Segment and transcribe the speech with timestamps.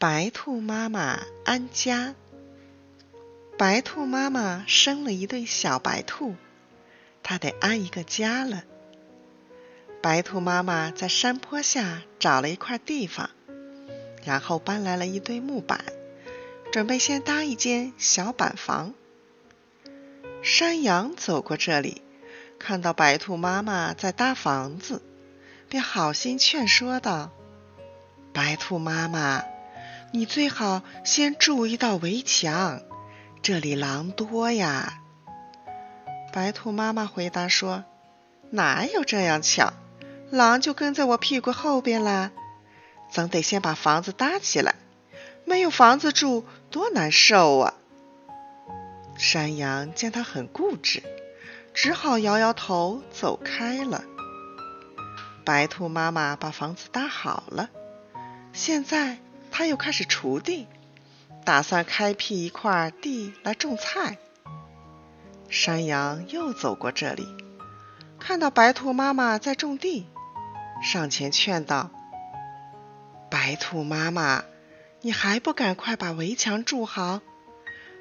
[0.00, 2.14] 白兔妈妈安家。
[3.58, 6.36] 白兔妈妈生了一对小白兔，
[7.24, 8.62] 它得安一个家了。
[10.00, 13.30] 白兔妈妈在山坡下找了一块地方，
[14.24, 15.84] 然后搬来了一堆木板，
[16.70, 18.94] 准备先搭一间小板房。
[20.44, 22.02] 山羊走过这里，
[22.60, 25.02] 看到白兔妈妈在搭房子，
[25.68, 27.32] 便好心劝说道
[28.32, 29.42] ：“白兔妈妈。”
[30.10, 32.80] 你最好先筑一道围墙，
[33.42, 35.00] 这里狼多呀。
[36.32, 37.84] 白兔妈妈回答说
[38.50, 39.74] ：“哪有这样巧？
[40.30, 42.30] 狼就跟在我屁股后边啦。
[43.10, 44.74] 总得先把房子搭起来，
[45.44, 47.74] 没有房子住多难受啊。”
[49.18, 51.02] 山羊见它很固执，
[51.74, 54.04] 只好摇摇头走开了。
[55.44, 57.68] 白兔妈妈把房子搭好了，
[58.54, 59.18] 现在。
[59.50, 60.66] 他又开始锄地，
[61.44, 64.18] 打算开辟一块地来种菜。
[65.48, 67.26] 山羊又走过这里，
[68.18, 70.06] 看到白兔妈妈在种地，
[70.82, 71.90] 上前劝道
[73.30, 74.44] ：“白兔妈妈，
[75.00, 77.20] 你还不赶快把围墙筑好？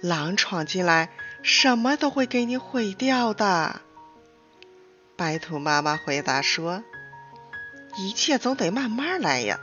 [0.00, 1.10] 狼闯进来，
[1.42, 3.80] 什么都会给你毁掉的。”
[5.16, 6.82] 白兔妈妈回答说
[7.98, 9.58] ：“一切总得慢慢来呀。”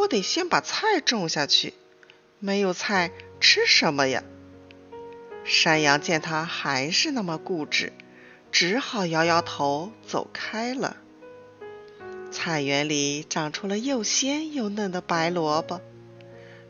[0.00, 1.74] 我得先把菜种下去，
[2.38, 4.22] 没有菜吃什么呀？
[5.44, 7.92] 山羊见他还是那么固执，
[8.50, 10.96] 只好摇摇头走开了。
[12.30, 15.82] 菜园里长出了又鲜又嫩的白萝卜，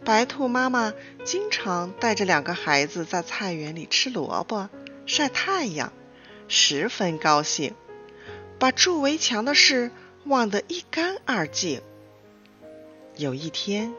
[0.04, 0.92] 白兔妈妈
[1.24, 4.68] 经常带着两个孩子在菜园里吃萝卜、
[5.06, 5.92] 晒太阳，
[6.48, 7.76] 十分高兴，
[8.58, 9.92] 把筑围墙的事
[10.24, 11.80] 忘得一干二净。
[13.20, 13.92] 有一天，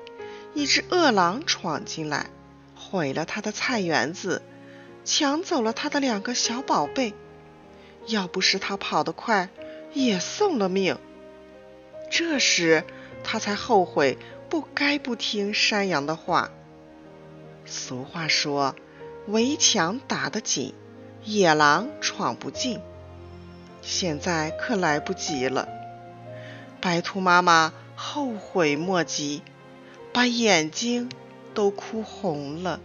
[0.56, 2.32] 一只饿狼闯进来，
[2.76, 4.42] 毁了他的菜园子，
[5.06, 7.14] 抢走了他的两个小宝贝。
[8.08, 9.50] 要不是他跑得快，
[9.94, 10.98] 也送了命。
[12.10, 12.84] 这时
[13.24, 14.18] 他才后悔，
[14.50, 16.50] 不该不听山羊的话。
[17.64, 18.76] 俗话说
[19.30, 20.74] ：“围墙打得紧，
[21.24, 22.82] 野狼闯不进。”
[23.84, 25.70] 现在可来不及了。
[26.82, 27.72] 白兔妈妈。
[28.04, 29.44] 后悔莫及，
[30.12, 31.08] 把眼睛
[31.54, 32.82] 都哭红了。